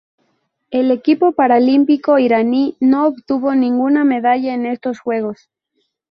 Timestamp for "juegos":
4.99-5.51